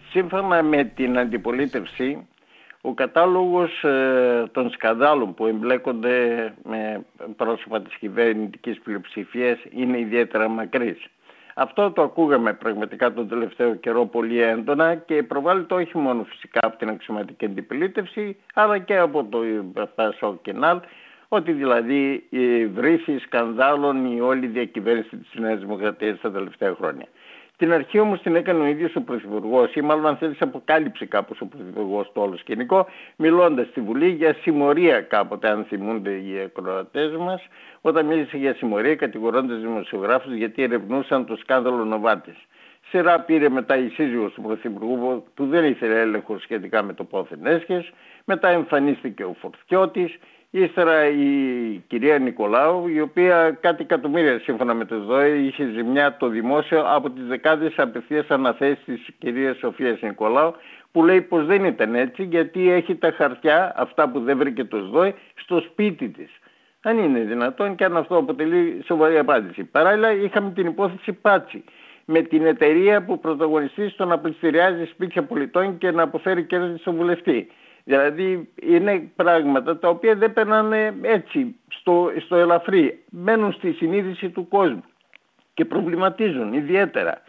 σύμφωνα 0.09 0.63
με 0.63 0.83
την 0.83 1.17
αντιπολίτευση 1.17 2.27
ο 2.81 2.93
κατάλογος 2.93 3.83
ε, 3.83 4.47
των 4.51 4.69
σκανδάλων 4.69 5.33
που 5.33 5.47
εμπλέκονται 5.47 6.53
με 6.63 7.05
πρόσωπα 7.35 7.81
της 7.81 7.95
κυβερνητικής 7.95 8.79
πλειοψηφίας 8.83 9.59
είναι 9.71 9.99
ιδιαίτερα 9.99 10.47
μακρύς. 10.47 11.09
Αυτό 11.59 11.91
το 11.91 12.01
ακούγαμε 12.01 12.53
πραγματικά 12.53 13.13
τον 13.13 13.27
τελευταίο 13.27 13.75
καιρό 13.75 14.05
πολύ 14.05 14.41
έντονα 14.41 14.95
και 14.95 15.23
προβάλλεται 15.23 15.73
όχι 15.73 15.97
μόνο 15.97 16.23
φυσικά 16.23 16.59
από 16.63 16.77
την 16.77 16.89
αξιωματική 16.89 17.45
αντιπολίτευση 17.45 18.37
αλλά 18.53 18.77
και 18.77 18.97
από 18.97 19.23
το 19.23 19.39
ΠΑΣΟ 19.95 20.39
Κενάλ 20.41 20.79
ότι 21.27 21.51
δηλαδή 21.51 22.27
η 22.29 22.65
βρύση 22.65 23.19
σκανδάλων 23.19 24.05
η 24.05 24.21
όλη 24.21 24.47
διακυβέρνηση 24.47 25.17
της 25.17 25.29
Νέας 25.33 25.59
Δημοκρατίας 25.59 26.19
τα 26.19 26.31
τελευταία 26.31 26.75
χρόνια. 26.75 27.07
Την 27.57 27.73
αρχή 27.73 27.99
όμως 27.99 28.21
την 28.21 28.35
έκανε 28.35 28.63
ο 28.63 28.65
ίδιος 28.65 28.95
ο 28.95 29.01
Πρωθυπουργός, 29.01 29.75
ή 29.75 29.81
μάλλον 29.81 30.07
αν 30.07 30.17
θέλεις, 30.17 30.41
αποκάλυψε 30.41 31.05
κάπως 31.05 31.41
ο 31.41 31.45
Πρωθυπουργός 31.45 32.11
το 32.13 32.21
όλο 32.21 32.37
σκηνικό, 32.37 32.87
μιλώντας 33.15 33.67
στη 33.67 33.81
Βουλή 33.81 34.09
για 34.09 34.33
συμμορία 34.41 35.01
κάποτε, 35.01 35.49
αν 35.49 35.63
θυμούνται 35.63 36.11
οι 36.11 36.39
ακροατές 36.39 37.15
μας, 37.15 37.47
όταν 37.81 38.05
μίλησε 38.05 38.37
για 38.37 38.53
συμμορία 38.53 38.95
κατηγορώντας 38.95 39.59
δημοσιογράφους 39.59 40.33
γιατί 40.33 40.63
ερευνούσαν 40.63 41.25
το 41.25 41.35
σκάνδαλο 41.35 41.85
Νοβάτης. 41.85 42.37
Σειρά 42.89 43.19
πήρε 43.19 43.49
μετά 43.49 43.77
η 43.77 43.89
σύζυγος 43.89 44.33
του 44.33 44.41
Πρωθυπουργού 44.41 45.23
που 45.33 45.45
δεν 45.47 45.65
ήθελε 45.65 45.99
έλεγχο 45.99 46.39
σχετικά 46.39 46.83
με 46.83 46.93
το 46.93 47.03
πόθεν 47.03 47.45
έσχες. 47.45 47.91
Μετά 48.25 48.47
εμφανίστηκε 48.49 49.23
ο 49.23 49.35
Φορτιώτης 49.39 50.17
Ύστερα 50.59 51.07
η 51.07 51.83
κυρία 51.87 52.19
Νικολάου, 52.19 52.87
η 52.87 53.01
οποία 53.01 53.57
κάτι 53.61 53.81
εκατομμύρια 53.83 54.39
σύμφωνα 54.39 54.73
με 54.73 54.85
το 54.85 54.99
ΔΟΕ 54.99 55.27
είχε 55.27 55.69
ζημιά 55.75 56.17
το 56.17 56.27
δημόσιο 56.27 56.83
από 56.87 57.09
τις 57.09 57.25
δεκάδες 57.25 57.73
απευθείας 57.77 58.27
αναθέσεις 58.29 58.83
της 58.85 59.07
κυρίας 59.19 59.57
Σοφίας 59.57 60.01
Νικολάου, 60.01 60.53
που 60.91 61.03
λέει 61.03 61.21
πως 61.21 61.45
δεν 61.45 61.65
ήταν 61.65 61.95
έτσι 61.95 62.23
γιατί 62.23 62.71
έχει 62.71 62.95
τα 62.95 63.11
χαρτιά, 63.11 63.73
αυτά 63.75 64.09
που 64.09 64.19
δεν 64.19 64.37
βρήκε 64.37 64.63
το 64.63 64.87
ΔΟΕ, 64.87 65.13
στο 65.35 65.59
σπίτι 65.59 66.09
της. 66.09 66.29
Αν 66.81 66.97
είναι 66.97 67.19
δυνατόν 67.19 67.75
και 67.75 67.83
αν 67.83 67.97
αυτό 67.97 68.17
αποτελεί 68.17 68.81
σοβαρή 68.85 69.17
απάντηση. 69.17 69.63
Παράλληλα 69.63 70.11
είχαμε 70.11 70.51
την 70.51 70.67
υπόθεση 70.67 71.13
Πάτσι 71.13 71.63
με 72.05 72.21
την 72.21 72.45
εταιρεία 72.45 73.03
που 73.03 73.19
πρωταγωνιστεί 73.19 73.89
στο 73.89 74.05
να 74.05 74.19
πληστηριάζει 74.19 74.85
σπίτια 74.85 75.23
πολιτών 75.23 75.77
και 75.77 75.91
να 75.91 76.03
αποφέρει 76.03 76.43
κέρδη 76.43 76.77
στον 76.77 76.95
βουλευτή. 76.95 77.47
Δηλαδή 77.87 78.49
είναι 78.61 79.11
πράγματα 79.15 79.77
τα 79.77 79.89
οποία 79.89 80.15
δεν 80.15 80.33
περνάνε 80.33 80.95
έτσι 81.01 81.55
στο, 81.67 82.11
στο 82.25 82.35
ελαφρύ. 82.35 83.03
Μένουν 83.09 83.51
στη 83.51 83.71
συνείδηση 83.71 84.29
του 84.29 84.47
κόσμου 84.47 84.83
και 85.53 85.65
προβληματίζουν 85.65 86.53
ιδιαίτερα. 86.53 87.21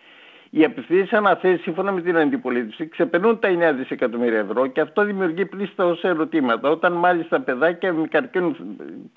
Οι 0.50 0.64
απευθείε 0.64 1.06
αναθέσεις 1.10 1.62
σύμφωνα 1.62 1.92
με 1.92 2.00
την 2.00 2.16
αντιπολίτευση 2.16 2.88
ξεπερνούν 2.88 3.38
τα 3.38 3.48
9 3.72 3.74
δισεκατομμύρια 3.76 4.38
ευρώ 4.38 4.66
και 4.66 4.80
αυτό 4.80 5.04
δημιουργεί 5.04 5.46
πλήστα 5.46 5.84
ω 5.84 5.96
ερωτήματα. 6.02 6.70
Όταν 6.70 6.92
μάλιστα 6.92 7.40
παιδάκια 7.40 7.92
με 7.92 8.06
καρκίνο, 8.06 8.56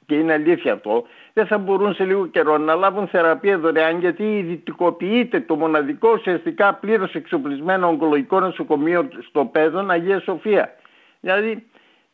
και 0.06 0.16
είναι 0.16 0.34
αλήθεια 0.34 0.74
αυτό, 0.74 1.04
δεν 1.34 1.48
θα 1.48 1.58
μπορούν 1.58 1.94
σε 1.94 2.04
λίγο 2.04 2.28
καιρό 2.28 2.58
να 2.58 2.76
λάβουν 2.76 3.08
θεραπεία 3.08 3.58
δωρεάν 3.58 4.00
γιατί 4.00 4.38
ιδιωτικοποιείται 4.38 5.40
το 5.40 5.56
μοναδικό 5.56 6.12
ουσιαστικά 6.12 6.74
πλήρως 6.74 7.14
εξοπλισμένο 7.14 7.88
ογκολογικό 7.88 8.40
νοσοκομείο 8.40 9.08
στο 9.30 9.46
Πέδον 9.46 9.92
Αγία 9.92 10.20
Σοφία. 10.20 10.76
Δηλαδή, 11.22 11.66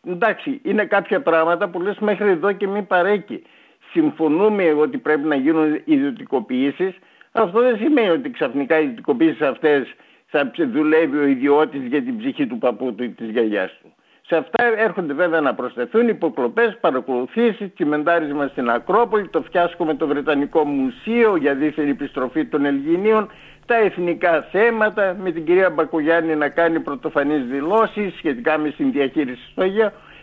εντάξει, 0.07 0.59
είναι 0.63 0.85
κάποια 0.85 1.21
πράγματα 1.21 1.69
που 1.69 1.81
λες 1.81 1.97
μέχρι 1.99 2.29
εδώ 2.29 2.51
και 2.51 2.67
μην 2.67 2.87
παρέκει. 2.87 3.43
Συμφωνούμε 3.91 4.71
ότι 4.71 4.97
πρέπει 4.97 5.27
να 5.27 5.35
γίνουν 5.35 5.81
ιδιωτικοποιήσεις, 5.85 6.95
αυτό 7.31 7.61
δεν 7.61 7.77
σημαίνει 7.77 8.09
ότι 8.09 8.31
ξαφνικά 8.31 8.79
οι 8.79 8.83
ιδιωτικοποίησεις 8.83 9.41
αυτές 9.41 9.95
θα 10.25 10.51
δουλεύει 10.71 11.17
ο 11.17 11.25
ιδιώτης 11.25 11.85
για 11.85 12.03
την 12.03 12.17
ψυχή 12.17 12.47
του 12.47 12.57
παππού 12.57 12.93
του 12.93 13.03
ή 13.03 13.09
της 13.09 13.29
γιαγιάς 13.29 13.77
του. 13.81 13.93
Σε 14.21 14.35
αυτά 14.35 14.63
έρχονται 14.77 15.13
βέβαια 15.13 15.41
να 15.41 15.53
προσθεθούν 15.53 16.07
υποκλοπές, 16.07 16.77
παρακολουθήσεις, 16.81 17.73
τσιμεντάρισμα 17.73 18.47
στην 18.47 18.69
Ακρόπολη, 18.69 19.27
το 19.27 19.41
φιάσκο 19.51 19.85
με 19.85 19.95
το 19.95 20.07
Βρετανικό 20.07 20.63
Μουσείο 20.63 21.35
για 21.35 21.55
δίθεν 21.55 21.89
επιστροφή 21.89 22.45
των 22.45 22.65
Ελγινίων, 22.65 23.29
τα 23.67 23.75
εθνικά 23.75 24.47
θέματα, 24.51 25.15
με 25.23 25.31
την 25.31 25.45
κυρία 25.45 25.69
Μπακογιάννη 25.69 26.35
να 26.35 26.49
κάνει 26.49 26.79
πρωτοφανείς 26.79 27.45
δηλώσεις 27.45 28.13
σχετικά 28.17 28.57
με 28.57 28.69
την 28.69 28.91
διαχείριση 28.91 29.41
στο 29.51 29.63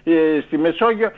ε, 0.04 0.40
στη 0.46 0.58
Μεσόγειο. 0.58 1.10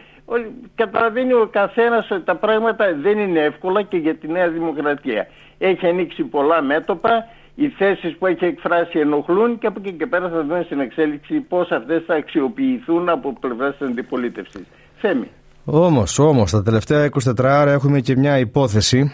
Καταλαβαίνει 0.75 1.33
ο 1.33 1.49
καθένας 1.53 2.11
ότι 2.11 2.25
τα 2.25 2.37
πράγματα 2.37 2.95
δεν 3.03 3.19
είναι 3.19 3.41
εύκολα 3.41 3.83
και 3.83 3.97
για 3.97 4.15
τη 4.17 4.29
Νέα 4.29 4.49
Δημοκρατία. 4.49 5.27
Έχει 5.59 5.87
ανοίξει 5.87 6.23
πολλά 6.23 6.63
μέτωπα, 6.63 7.27
οι 7.55 7.69
θέσεις 7.69 8.17
που 8.17 8.27
έχει 8.27 8.45
εκφράσει 8.45 8.99
ενοχλούν 8.99 9.59
και 9.59 9.67
από 9.67 9.81
εκεί 9.85 9.93
και 9.93 10.07
πέρα 10.07 10.29
θα 10.29 10.43
δούμε 10.43 10.63
στην 10.65 10.81
εξέλιξη 10.81 11.35
πώς 11.35 11.71
αυτές 11.71 12.03
θα 12.07 12.15
αξιοποιηθούν 12.15 13.09
από 13.09 13.33
πλευράς 13.41 13.77
της 13.77 13.89
αντιπολίτευσης. 13.89 14.67
Θέμη. 14.97 15.29
Όμως, 15.65 16.19
όμως, 16.19 16.51
τα 16.51 16.63
τελευταία 16.63 17.05
24 17.05 17.61
ώρα 17.61 17.73
έχουμε 17.73 18.01
και 18.01 18.17
μια 18.17 18.39
υπόθεση 18.39 19.13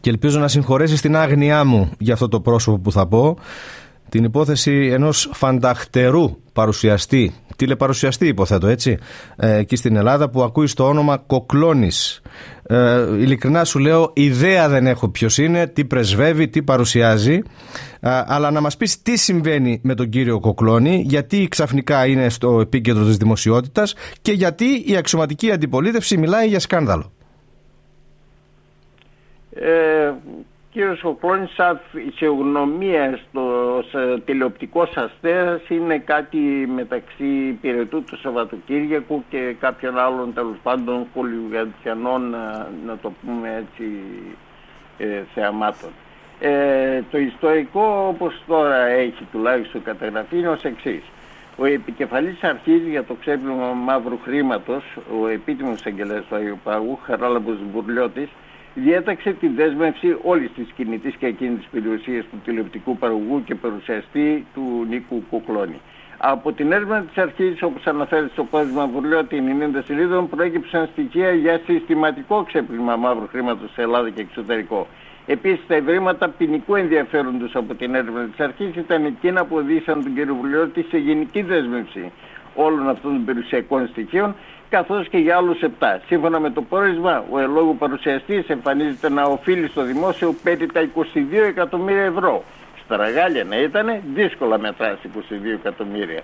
και 0.00 0.10
ελπίζω 0.10 0.40
να 0.40 0.48
συγχωρέσει 0.48 1.00
την 1.00 1.16
άγνοιά 1.16 1.64
μου 1.64 1.90
για 1.98 2.12
αυτό 2.12 2.28
το 2.28 2.40
πρόσωπο 2.40 2.78
που 2.78 2.92
θα 2.92 3.06
πω 3.06 3.38
την 4.10 4.24
υπόθεση 4.24 4.90
ενός 4.92 5.30
φανταχτερού 5.32 6.36
παρουσιαστή, 6.52 7.34
τηλεπαρουσιαστή 7.56 8.26
υποθέτω 8.26 8.66
έτσι, 8.66 8.98
ε, 9.36 9.56
εκεί 9.56 9.76
στην 9.76 9.96
Ελλάδα 9.96 10.30
που 10.30 10.42
ακούει 10.42 10.66
στο 10.66 10.86
όνομα 10.88 11.16
Κοκλώνης. 11.16 12.20
Ε, 12.62 13.00
ειλικρινά 13.18 13.64
σου 13.64 13.78
λέω, 13.78 14.10
ιδέα 14.14 14.68
δεν 14.68 14.86
έχω 14.86 15.08
ποιος 15.08 15.38
είναι, 15.38 15.66
τι 15.66 15.84
πρεσβεύει, 15.84 16.48
τι 16.48 16.62
παρουσιάζει, 16.62 17.42
ε, 18.00 18.10
αλλά 18.26 18.50
να 18.50 18.60
μας 18.60 18.76
πεις 18.76 19.02
τι 19.02 19.16
συμβαίνει 19.16 19.80
με 19.82 19.94
τον 19.94 20.08
κύριο 20.08 20.40
Κοκλώνη, 20.40 21.04
γιατί 21.06 21.48
ξαφνικά 21.48 22.06
είναι 22.06 22.28
στο 22.28 22.60
επίκεντρο 22.60 23.04
της 23.04 23.16
δημοσιότητας 23.16 23.94
και 24.22 24.32
γιατί 24.32 24.64
η 24.86 24.96
αξιωματική 24.96 25.50
αντιπολίτευση 25.50 26.16
μιλάει 26.16 26.48
για 26.48 26.60
σκάνδαλο. 26.60 27.12
Ε, 29.62 30.12
κύριος 30.72 30.98
Σοκλώνης 30.98 31.54
σαν 31.54 31.80
φυσιογνωμία 31.92 33.18
στο 33.28 33.82
τηλεοπτικός 34.24 34.96
αστέρας 34.96 35.68
είναι 35.68 35.98
κάτι 35.98 36.38
μεταξύ 36.74 37.58
πυρετού 37.60 38.04
του 38.04 38.18
Σαββατοκύριακου 38.18 39.24
και 39.30 39.54
κάποιων 39.60 39.98
άλλων 39.98 40.34
τέλος 40.34 40.56
πάντων 40.62 41.06
χολιγαντιανών 41.14 42.30
να, 42.30 42.68
να 42.86 42.96
το 43.02 43.12
πούμε 43.24 43.64
έτσι 43.66 43.92
ε, 44.98 45.22
θεαμάτων. 45.34 45.90
Ε, 46.40 47.02
το 47.10 47.18
ιστορικό 47.18 48.06
όπως 48.08 48.42
τώρα 48.46 48.86
έχει 48.86 49.26
τουλάχιστον 49.32 49.82
καταγραφεί 49.82 50.38
είναι 50.38 50.48
ως 50.48 50.62
εξής. 50.62 51.02
Ο 51.56 51.64
επικεφαλής 51.64 52.42
αρχής 52.42 52.82
για 52.88 53.04
το 53.04 53.14
ξέπλυμα 53.14 53.66
μαύρου 53.72 54.18
χρήματος, 54.24 54.84
ο 55.20 55.26
επίτιμος 55.28 55.86
αγγελέας 55.86 56.24
του 56.28 56.34
Αγίου 56.34 56.58
Παγού, 56.64 56.98
Χαράλαμπος 57.04 57.56
Μπουρλιώτης, 57.70 58.28
διέταξε 58.74 59.32
τη 59.32 59.48
δέσμευση 59.48 60.16
όλης 60.22 60.50
της 60.56 60.66
κινητής 60.76 61.14
και 61.14 61.26
εκείνης 61.26 61.58
της 61.58 61.68
περιουσίας 61.70 62.24
του 62.24 62.40
τηλεοπτικού 62.44 62.96
παραγωγού 62.96 63.44
και 63.44 63.54
παρουσιαστή 63.54 64.46
του 64.54 64.86
Νίκου 64.88 65.22
Κουκλώνη. 65.30 65.80
Από 66.22 66.52
την 66.52 66.72
έρευνα 66.72 67.00
της 67.00 67.18
αρχής, 67.18 67.62
όπως 67.62 67.86
αναφέρεται 67.86 68.30
στο 68.32 68.44
κώδιμα 68.44 68.86
Βουρλιώτη 68.86 69.36
90 69.36 69.82
σελίδων, 69.84 70.28
προέκυψαν 70.28 70.88
στοιχεία 70.92 71.30
για 71.30 71.60
συστηματικό 71.66 72.42
ξέπλυμα 72.42 72.96
μαύρου 72.96 73.28
χρήματος 73.28 73.72
σε 73.72 73.82
Ελλάδα 73.82 74.10
και 74.10 74.20
εξωτερικό. 74.20 74.86
Επίσης, 75.26 75.66
τα 75.66 75.74
ευρήματα 75.74 76.28
ποινικού 76.28 76.74
ενδιαφέροντος 76.74 77.54
από 77.54 77.74
την 77.74 77.94
έρευνα 77.94 78.24
της 78.24 78.40
αρχής 78.40 78.76
ήταν 78.76 79.04
εκείνα 79.04 79.44
που 79.44 79.56
οδήγησαν 79.56 80.02
τον 80.02 80.14
κ. 80.14 80.32
Βουλιώτη 80.32 80.86
σε 80.90 80.98
γενική 80.98 81.42
δέσμευση 81.42 82.12
όλων 82.54 82.88
αυτών 82.88 83.12
των 83.12 83.24
περιουσιακών 83.24 83.88
στοιχείων 83.88 84.34
καθώς 84.70 85.08
και 85.08 85.18
για 85.18 85.36
άλλους 85.36 85.58
7. 85.62 85.66
Σύμφωνα 86.06 86.40
με 86.40 86.50
το 86.50 86.62
πόρισμα, 86.62 87.24
ο 87.30 87.38
ελόγου 87.38 87.76
παρουσιαστής 87.76 88.48
εμφανίζεται 88.48 89.08
να 89.08 89.22
οφείλει 89.22 89.68
στο 89.68 89.82
δημόσιο 89.82 90.34
περί 90.42 90.66
τα 90.66 90.80
22 90.80 91.46
εκατομμύρια 91.46 92.02
ευρώ. 92.02 92.44
Στα 92.84 92.96
ραγάλια 92.96 93.44
να 93.44 93.56
ήταν, 93.60 94.00
δύσκολα 94.14 94.58
μετράσει 94.58 95.10
22 95.14 95.20
εκατομμύρια. 95.54 96.22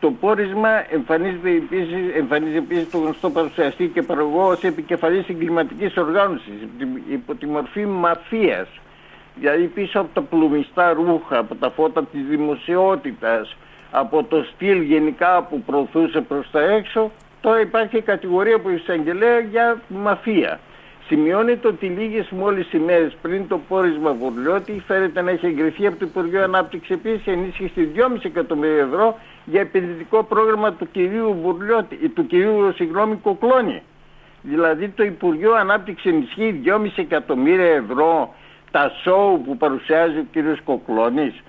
Το 0.00 0.10
πόρισμα 0.10 0.92
εμφανίζεται 0.92 1.50
επίσης, 1.50 2.14
εμφανίζει 2.16 2.56
επίσης 2.56 2.90
το 2.90 2.98
γνωστό 2.98 3.30
παρουσιαστή 3.30 3.86
και 3.86 4.02
παραγωγό 4.02 4.46
ως 4.46 4.62
επικεφαλής 4.62 5.28
εγκληματικής 5.28 5.96
οργάνωσης 5.96 6.54
υπό 7.10 7.34
τη 7.34 7.46
μορφή 7.46 7.86
μαφίας. 7.86 8.68
Δηλαδή 9.34 9.66
πίσω 9.66 10.00
από 10.00 10.08
τα 10.14 10.22
πλουμιστά 10.22 10.92
ρούχα, 10.92 11.38
από 11.38 11.54
τα 11.54 11.70
φώτα 11.70 12.04
της 12.04 12.20
δημοσιότητας, 12.28 13.56
από 13.90 14.24
το 14.24 14.44
στυλ 14.54 14.80
γενικά 14.80 15.42
που 15.42 15.60
προωθούσε 15.60 16.20
προς 16.20 16.50
τα 16.50 16.60
έξω, 16.60 17.10
Τώρα 17.42 17.60
υπάρχει 17.60 18.00
κατηγορία 18.00 18.58
που 18.58 18.70
εισαγγελέα 18.70 19.38
για 19.38 19.80
μαφία. 19.88 20.60
Σημειώνεται 21.06 21.68
ότι 21.68 21.86
λίγες 21.86 22.28
μόλις 22.30 22.72
ημέρες 22.72 23.16
πριν 23.22 23.48
το 23.48 23.60
πόρισμα 23.68 24.12
Βουρλιώτη 24.12 24.82
φέρεται 24.86 25.22
να 25.22 25.30
έχει 25.30 25.46
εγκριθεί 25.46 25.86
από 25.86 25.98
το 25.98 26.04
Υπουργείο 26.08 26.42
Ανάπτυξης 26.42 26.90
επίσης 26.90 27.26
ενίσχυση 27.26 27.88
2,5 27.96 28.24
εκατομμύρια 28.24 28.82
ευρώ 28.82 29.18
για 29.44 29.60
επενδυτικό 29.60 30.22
πρόγραμμα 30.22 30.72
του 30.72 30.90
κυρίου 30.90 31.36
Βουρλιώτη, 31.42 32.08
του 32.08 32.26
κυρίου 32.26 32.72
συγγνώμη 32.74 33.16
Κοκλώνη. 33.16 33.82
Δηλαδή 34.42 34.88
το 34.88 35.02
Υπουργείο 35.02 35.54
Ανάπτυξης 35.54 36.12
ενισχύει 36.12 36.62
2,5 36.64 36.86
εκατομμύρια 36.96 37.72
ευρώ 37.74 38.34
τα 38.70 38.92
σοου 39.02 39.42
που 39.44 39.56
παρουσιάζει 39.56 40.18
ο 40.18 40.26
κύριος 40.32 40.60
Κοκλώνης. 40.64 41.42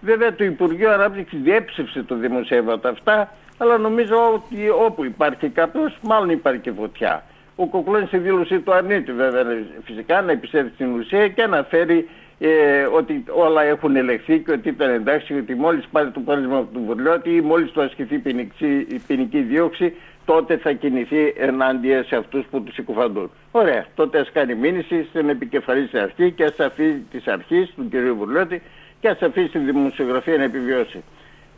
Βέβαια 0.00 0.34
το 0.34 0.44
Υπουργείο 0.44 0.92
Ανάπτυξης 0.92 1.40
διέψευσε 1.40 2.02
το 2.02 2.14
δημοσίευμα 2.14 2.80
αυτά 2.82 3.32
αλλά 3.62 3.78
νομίζω 3.78 4.16
ότι 4.34 4.68
όπου 4.68 5.04
υπάρχει 5.04 5.48
κάποιος, 5.48 5.98
μάλλον 6.02 6.30
υπάρχει 6.30 6.60
και 6.60 6.72
φωτιά. 6.72 7.24
Ο 7.56 7.66
Κοκλώνης 7.66 8.08
στη 8.08 8.18
δήλωσή 8.18 8.58
του 8.58 8.72
αρνείται 8.72 9.12
βέβαια 9.12 9.44
φυσικά 9.84 10.20
να 10.20 10.32
επιστρέψει 10.32 10.74
στην 10.74 10.94
ουσία 10.94 11.28
και 11.28 11.42
αναφέρει 11.42 12.08
ε, 12.38 12.82
ότι 12.82 13.24
όλα 13.30 13.62
έχουν 13.62 13.96
ελεγχθεί 13.96 14.38
και 14.38 14.52
ότι 14.52 14.68
ήταν 14.68 14.90
εντάξει, 14.90 15.34
ότι 15.34 15.54
μόλις 15.54 15.84
πάρει 15.92 16.10
το 16.10 16.20
πόρισμα 16.20 16.66
του 16.72 16.82
Βουρλιώτη 16.86 17.30
ή 17.34 17.40
μόλις 17.40 17.70
του 17.70 17.82
ασκηθεί 17.82 18.18
ποινική, 18.18 18.86
ποινική 19.06 19.40
δίωξη, 19.40 19.94
τότε 20.24 20.56
θα 20.56 20.72
κινηθεί 20.72 21.34
ενάντια 21.36 22.04
σε 22.04 22.16
αυτούς 22.16 22.44
που 22.50 22.62
τους 22.62 22.74
συκοφαντούν. 22.74 23.30
Ωραία, 23.50 23.86
τότε 23.94 24.18
ας 24.18 24.30
κάνει 24.32 24.54
μήνυση 24.54 25.06
στην 25.08 25.28
επικεφαλής 25.28 25.94
αρχή 25.94 26.30
και 26.30 26.44
ας 26.44 26.60
αφήσει 26.60 27.02
της 27.10 27.26
αρχής 27.26 27.72
του 27.76 27.88
κ. 27.90 27.94
Βουρλιώτη 28.16 28.62
και 29.00 29.08
ας 29.08 29.22
αφήσει 29.22 29.48
τη 29.48 29.58
δημοσιογραφία 29.58 30.36
να 30.36 30.42
επιβιώσει 30.42 31.02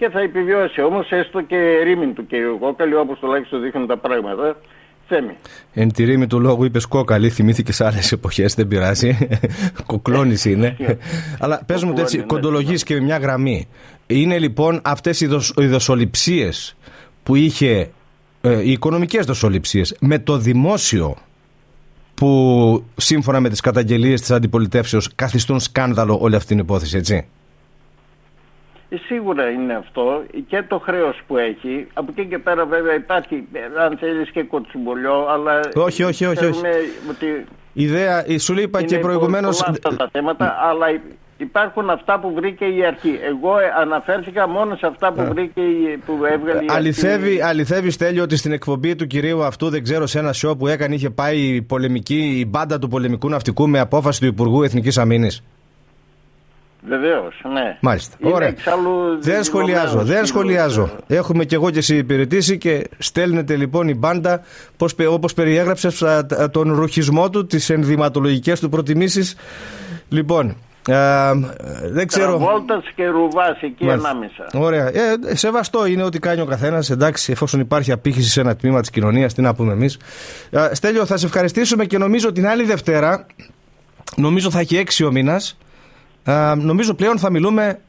και 0.03 0.09
θα 0.09 0.21
επιβιώσει 0.21 0.83
όμως 0.83 1.11
έστω 1.11 1.41
και 1.41 1.57
ρήμην 1.85 2.15
του 2.15 2.27
κ. 2.27 2.31
Κόκαλη 2.61 2.95
όπως 2.95 3.19
τουλάχιστον 3.19 3.63
δείχνουν 3.63 3.87
τα 3.87 3.97
πράγματα. 3.97 4.57
Θέμη. 5.09 5.37
Εν 5.73 5.93
τη 5.93 6.05
ρήμη 6.05 6.27
του 6.27 6.41
λόγου 6.41 6.65
είπες 6.65 6.87
κόκαλη, 6.87 7.31
θυμήθηκες 7.31 7.77
σε 7.77 7.85
άλλες 7.85 8.13
εποχές, 8.13 8.55
δεν 8.55 8.69
πειράζει. 8.69 9.19
Κοκλώνη 9.87 10.35
είναι. 10.45 10.77
Αλλά 11.39 11.63
πες 11.67 11.85
μου 11.85 11.95
έτσι, 11.97 12.19
κοντολογείς 12.19 12.83
και 12.83 12.95
με 12.95 13.01
μια 13.01 13.19
γραμμή. 13.19 13.69
Είναι 14.07 14.39
λοιπόν 14.39 14.81
αυτές 14.85 15.21
οι 15.21 15.67
δοσοληψίες 15.67 16.77
που 17.23 17.35
είχε, 17.35 17.91
ε, 18.41 18.61
οι 18.63 18.71
οικονομικές 18.71 19.27
δοσοληψίες 19.27 19.97
με 20.01 20.19
το 20.19 20.37
δημόσιο 20.37 21.17
που 22.15 22.85
σύμφωνα 22.97 23.41
με 23.41 23.49
τις 23.49 23.61
καταγγελίες 23.61 24.21
της 24.21 24.31
αντιπολιτεύσεως 24.31 25.15
καθιστούν 25.15 25.61
σκάνδαλο 25.61 26.19
όλη 26.21 26.35
αυτή 26.35 26.49
την 26.49 26.59
υπόθεση, 26.59 26.97
έτσι; 26.97 27.27
Ε, 28.93 28.97
σίγουρα 29.07 29.51
είναι 29.51 29.75
αυτό 29.75 30.23
και 30.47 30.63
το 30.69 30.79
χρέος 30.79 31.21
που 31.27 31.37
έχει. 31.37 31.87
Από 31.93 32.13
εκεί 32.17 32.29
και 32.29 32.39
πέρα 32.39 32.65
βέβαια 32.67 32.95
υπάρχει, 32.95 33.49
αν 33.85 33.97
θέλεις 33.97 34.31
και 34.31 34.43
κοτσουμπολιό, 34.43 35.27
αλλά... 35.29 35.61
Όχι, 35.75 36.03
όχι, 36.03 36.25
όχι. 36.27 36.45
όχι. 36.45 36.61
Ότι 37.11 37.45
Ιδέα, 37.73 38.25
σου 38.39 38.55
είπα 38.61 38.83
και 38.83 38.99
προηγουμένως... 38.99 39.59
Είναι 39.61 39.69
αυτά 39.71 39.97
τα 39.97 40.09
θέματα, 40.13 40.57
αλλά 40.71 40.87
υπάρχουν 41.37 41.91
αυτά 41.91 42.21
που 42.21 42.33
βρήκε 42.35 42.65
η 42.65 42.85
αρχή. 42.85 43.19
Εγώ 43.23 43.53
αναφέρθηκα 43.81 44.49
μόνο 44.49 44.77
σε 44.77 44.87
αυτά 44.87 45.13
που 45.13 45.25
βρήκε 45.35 45.61
η, 45.61 45.97
που 46.07 46.13
έβγαλε 46.25 46.65
η 46.65 46.67
αληθεύει, 46.69 47.29
αρχή. 47.29 47.43
Αληθεύει, 47.43 47.91
Στέλιο, 47.91 48.23
ότι 48.23 48.37
στην 48.37 48.53
εκπομπή 48.53 48.95
του 48.95 49.07
κυρίου 49.07 49.45
αυτού, 49.45 49.69
δεν 49.69 49.83
ξέρω, 49.83 50.07
σε 50.07 50.19
ένα 50.19 50.35
show 50.43 50.59
που 50.59 50.67
έκανε, 50.67 50.95
είχε 50.95 51.11
πάει 51.11 51.39
η, 51.39 51.63
πολεμική, 51.63 52.37
η 52.39 52.47
μπάντα 52.49 52.79
του 52.79 52.89
πολεμικού 52.89 53.29
ναυτικού 53.29 53.69
με 53.69 53.79
απόφαση 53.79 54.21
του 54.21 54.27
Υπουργού 54.27 54.63
Εθνικής 54.63 54.99
Αμήνης. 54.99 55.43
Βεβαίως, 56.89 57.41
ναι. 57.53 57.77
Μάλιστα. 57.81 58.17
Είναι 58.19 58.33
Ωραία. 58.35 58.49
εξάλλου 58.49 58.91
Δεν 59.21 59.45
σχολιάζω, 59.45 59.95
δεν 59.97 60.03
δηλωμένο 60.05 60.27
σχολιάζω. 60.27 60.87
στην- 60.87 61.17
Έχουμε 61.17 61.45
κι 61.45 61.55
εγώ 61.55 61.71
και 61.71 61.79
εσύ 61.79 61.97
υπηρετήσει 61.97 62.59
και 62.59 62.89
στέλνετε 62.99 63.57
λοιπόν 63.57 63.89
η 63.89 63.95
μπάντα 63.95 64.41
πώς, 64.77 64.95
πε- 64.95 65.09
όπως 65.09 65.35
περιέγραψες 65.35 66.03
α, 66.03 66.27
τ- 66.27 66.51
τον 66.51 66.75
ρουχισμό 66.75 67.31
του, 67.31 67.47
τις 67.47 67.71
ενδυματολογικές 67.71 68.61
του 68.61 68.69
προτιμήσεις. 68.69 69.37
Λοιπόν, 70.09 70.57
α, 70.91 71.33
δεν 71.93 72.07
ξέρω... 72.07 72.37
Τραβόλτας 72.39 72.85
και 72.95 73.07
ρουβάς 73.07 73.61
εκεί 73.63 73.85
Μάλιστα. 73.85 74.09
ανάμεσα. 74.09 74.47
Ωραία. 74.55 74.87
Ε, 74.89 75.37
σεβαστό 75.37 75.87
είναι 75.87 76.03
ό,τι 76.03 76.19
κάνει 76.19 76.41
ο 76.41 76.45
καθένας. 76.45 76.91
Εντάξει, 76.91 77.33
εφόσον 77.33 77.61
υπάρχει 77.61 77.93
απήχηση 77.93 78.31
σε 78.31 78.41
ένα 78.41 78.57
τμήμα 78.57 78.81
της 78.81 78.91
κοινωνίας, 78.91 79.35
τι 79.35 79.41
να 79.43 79.55
πούμε 79.55 79.73
εμείς. 79.73 79.99
Στέλιο, 80.73 81.07
θα 81.07 81.17
σε 81.17 81.27
ευχαριστήσουμε 81.27 81.85
και 81.85 81.99
νομίζω 81.99 82.33
την 82.33 82.47
άλλη 82.47 82.65
Δευτέρα, 82.65 83.27
νομίζω 84.17 84.51
θα 84.51 84.59
έχει 84.61 84.77
έξι 84.77 85.05
ο 85.05 85.11
μήνας. 85.13 85.57
Νομίζω 86.57 86.95
πλέον 86.95 87.19
θα 87.19 87.31
μιλούμε 87.31 87.81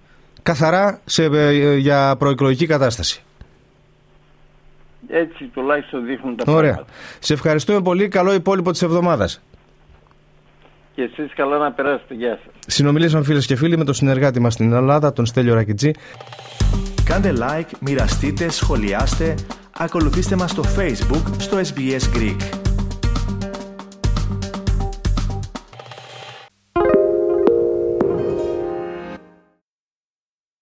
καθαρά 0.44 1.00
σε, 1.06 1.24
ε, 1.24 1.75
για 1.75 2.16
προεκλογική 2.18 2.66
κατάσταση. 2.66 3.24
Έτσι 5.08 5.46
τουλάχιστον 5.46 6.06
δείχνουν 6.06 6.36
τα 6.36 6.52
Ωραία. 6.52 6.72
πράγματα. 6.74 6.94
Σε 7.20 7.34
ευχαριστούμε 7.34 7.82
πολύ. 7.82 8.08
Καλό 8.08 8.34
υπόλοιπο 8.34 8.72
της 8.72 8.82
εβδομάδας. 8.82 9.42
Και 10.96 11.02
εσείς 11.02 11.34
καλά 11.36 11.58
να 11.58 11.72
περάσετε. 11.72 12.13
Γεια 12.13 12.40
σας. 12.44 12.54
Συνομιλήσαμε 12.68 13.24
φίλες 13.24 13.46
και 13.46 13.56
φίλοι 13.56 13.78
με 13.78 13.84
τον 13.84 13.94
συνεργάτη 13.94 14.40
μας 14.40 14.54
στην 14.54 14.74
Ελλάδα, 14.74 15.13
τον 15.13 15.25
Στέλιο 15.25 15.54
Ρακιτζή. 15.54 15.92
Κάντε 17.04 17.34
like, 17.40 17.70
μοιραστείτε, 17.80 18.50
σχολιάστε, 18.50 19.36
ακολουθήστε 19.78 20.36
μας 20.36 20.52
στο 20.52 20.63
Facebook 20.78 21.24
στο 21.38 21.58
SBS 21.58 22.18
Greek. 22.18 22.62